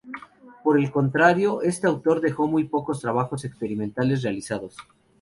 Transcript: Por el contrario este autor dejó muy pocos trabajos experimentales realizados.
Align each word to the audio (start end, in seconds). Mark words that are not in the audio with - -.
Por 0.63 0.79
el 0.79 0.89
contrario 0.89 1.61
este 1.61 1.85
autor 1.85 2.21
dejó 2.21 2.47
muy 2.47 2.63
pocos 2.63 3.01
trabajos 3.01 3.45
experimentales 3.45 4.23
realizados. 4.23 4.75